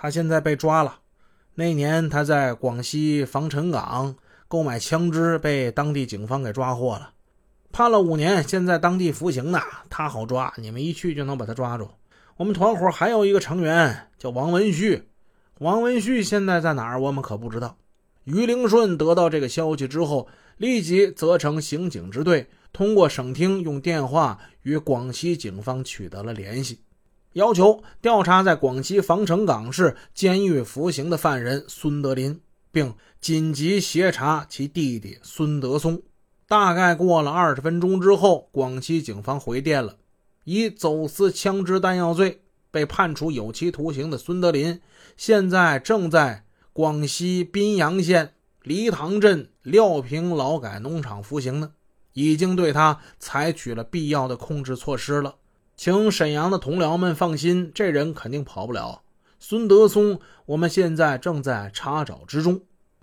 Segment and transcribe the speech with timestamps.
[0.00, 1.00] 他现在被抓了。
[1.56, 4.14] 那年他在广西防城港
[4.46, 7.14] 购买枪支，被当地警方给抓获了，
[7.72, 9.60] 判了五年，现在当地服刑呢。
[9.90, 11.90] 他好抓，你们一去就能把他抓住。
[12.36, 15.02] 我们团伙还有一个成员叫王文旭，
[15.58, 17.00] 王文旭现在在哪儿？
[17.00, 17.76] 我们可不知道。
[18.22, 20.28] 于灵顺得到这个消息之后，
[20.58, 26.78] 立即责成刑警支队通过省厅用电话与广西警方取得了联系。
[27.38, 32.40] 要求调查在广西防城港市监狱服刑的犯人孙德林，
[32.72, 36.02] 并紧急协查其弟弟孙德松。
[36.48, 39.98] 大概过了二十分钟之后，广西警方回电了，
[40.42, 44.80] 以走私枪支弹药罪被判处有期徒刑的孙德林，
[45.16, 48.32] 现在正在广西宾阳县
[48.64, 51.70] 黎塘镇廖平劳改农场服刑呢，
[52.14, 55.36] 已经对他采取了必要的控制措施了。
[55.78, 59.02] 请沈阳的同僚们放心，这人肯定跑不了。
[59.38, 62.60] 孙德松，我们现在正在查找之中。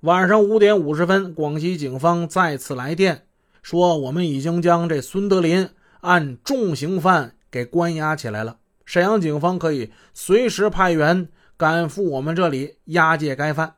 [0.00, 3.24] 晚上五点五十分，广西警方再次来电，
[3.62, 5.70] 说我们已经将这孙德林
[6.02, 8.58] 按重刑犯给关押起来了。
[8.84, 13.76] 沈阳警方可以随时派员赶赴我们这里押解该犯。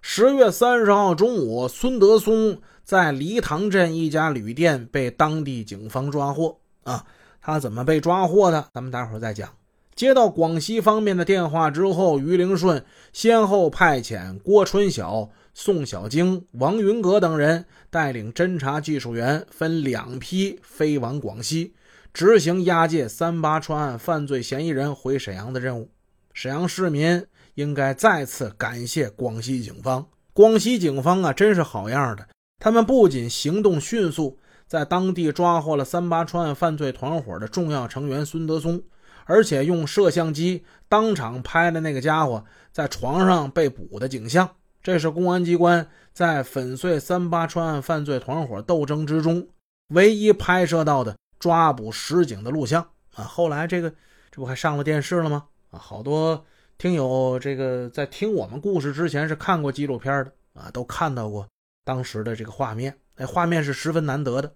[0.00, 6.56] 十月三十号中午，孙德松在黎塘镇一家旅店被当地警方抓获。
[6.84, 7.04] 啊。
[7.42, 8.68] 他怎么被抓获的？
[8.72, 9.50] 咱们待会儿再讲。
[9.94, 21.74] 接到广西方面的电话之后，于灵顺先后派遣郭春晓、宋小京、王云阁等人带领侦查技术员分两批飞往广西，
[22.14, 25.90] 执行押解三八川案犯罪嫌疑人回沈阳的任务。
[26.32, 30.06] 沈阳市民应该再次感谢广西警方。
[30.32, 32.26] 广西警方啊，真是好样的！
[32.58, 34.38] 他们不仅行动迅速。
[34.72, 38.82] 在当地抓获了三八川案犯罪团伙的重要成员孙德松，
[39.26, 42.42] 而且用摄像机当场拍了那个家伙
[42.72, 44.48] 在床上被捕的景象。
[44.82, 49.46] 这是公安机关在粉碎三八川案犯罪团伙斗争之中
[49.88, 52.82] 唯一拍摄到的抓捕实景的录像
[53.14, 53.24] 啊！
[53.24, 53.90] 后来这个
[54.30, 55.44] 这不还上了电视了吗？
[55.70, 56.42] 啊，好多
[56.78, 61.46] 听友这个在听我们故事之前是看过纪录片的啊，都看到过
[61.84, 64.50] 当时的这个画面，那画面是十分难得的。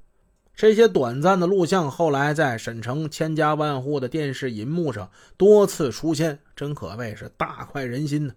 [0.57, 8.33] 这些短暂的录像后来在沈城千家万户的电视银幕上多次出现，真可谓是大快人心呢。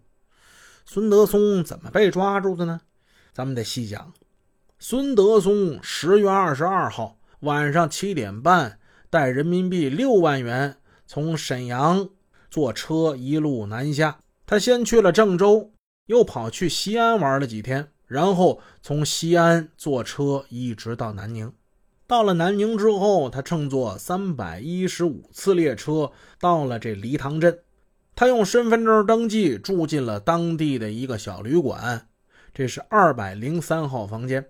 [0.85, 2.81] 孙德松怎么被抓住的呢？
[3.31, 4.11] 咱们得细讲。
[4.79, 10.75] 孙德松十月二十二号晚上七点半，带人民币六万元
[11.07, 12.09] 从沈阳
[12.51, 14.19] 坐车一路南下。
[14.45, 15.71] 他先去了郑州，
[16.07, 21.53] 又跑去西安玩了几天，然后从西安坐车一直到南宁。
[22.09, 27.59] 到了南宁之后，他乘坐三百一十五次列车到了这黎塘镇。
[28.15, 32.07] 他用身份证登记住进了当地的一个小旅馆，
[32.51, 34.43] 这是二百零三号房间。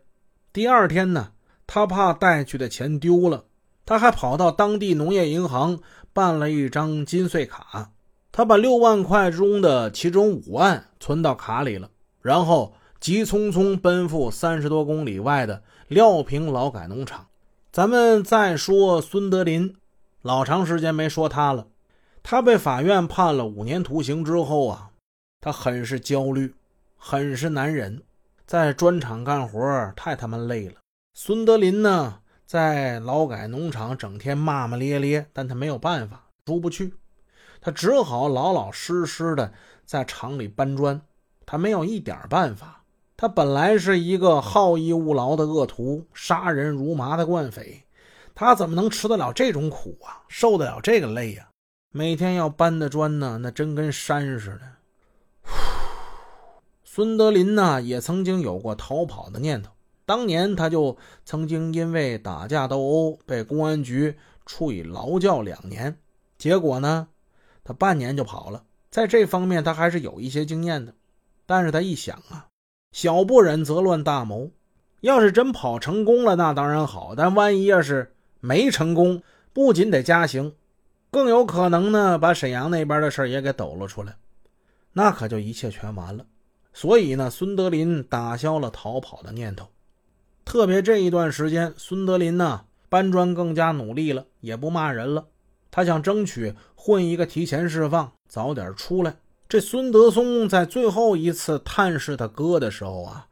[0.53, 1.33] 第二天呢，
[1.67, 3.43] 他怕带去的钱丢了，
[3.85, 5.81] 他还跑到当地农业银行
[6.13, 7.91] 办了一张金穗卡。
[8.31, 11.91] 他把六万块中的其中五万存到卡里了，
[12.21, 17.25] 然后急匆匆奔赴三十多公里外的廖平劳改农场。
[17.71, 19.75] 咱们再说孙德林，
[20.23, 21.67] 老长时间没说他了。
[22.23, 24.89] 他被法院判了五年徒刑之后啊，
[25.39, 26.55] 他很是焦虑，
[26.97, 28.01] 很是难忍，
[28.47, 30.77] 在砖厂干活太他妈累了。
[31.13, 36.95] 孙德林呢，在劳改农场整天骂骂咧咧，但他没有办法，出不去，
[37.61, 39.53] 他只好老老实实的
[39.85, 40.99] 在厂里搬砖，
[41.45, 42.78] 他没有一点办法。
[43.21, 47.83] 他本来是一个好逸恶劳的恶徒，杀人如麻的惯匪，
[48.33, 50.23] 他怎么能吃得了这种苦啊？
[50.29, 51.49] 受得了这个累呀？
[51.91, 55.51] 每天要搬的砖呢，那真跟山似的。
[56.85, 59.69] 孙德林呢，也曾经有过逃跑的念头。
[60.05, 64.15] 当年他就曾经因为打架斗殴被公安局
[64.45, 65.99] 处以劳教两年，
[66.37, 67.09] 结果呢，
[67.65, 68.63] 他半年就跑了。
[68.89, 70.93] 在这方面，他还是有一些经验的。
[71.45, 72.45] 但是他一想啊。
[72.91, 74.51] 小不忍则乱大谋，
[75.01, 77.13] 要是真跑成功了，那当然好。
[77.15, 79.21] 但万一要是没成功，
[79.53, 80.53] 不仅得加刑，
[81.11, 84.15] 更有可能呢把沈阳那边的事也给抖了出来，
[84.93, 86.25] 那可就一切全完了。
[86.73, 89.67] 所以呢，孙德林打消了逃跑的念头。
[90.45, 95.27] 特别这一段时间，孙德林呢搬砖更加努力了，也不骂人了。
[95.71, 99.15] 他想争取混一个提前释放，早点出来。
[99.49, 103.27] 这孙德松在最后一次探视他哥的时候啊，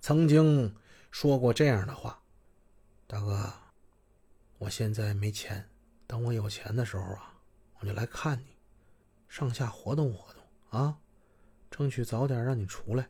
[0.00, 0.74] 曾经
[1.12, 2.22] 说过这样的话
[3.06, 3.52] ：“大哥，
[4.58, 5.68] 我现在没钱，
[6.08, 7.34] 等我有钱的时候啊，
[7.78, 8.46] 我就来看你，
[9.28, 10.42] 上下活动活动
[10.80, 10.98] 啊。
[11.70, 13.08] 争取早点让你出来。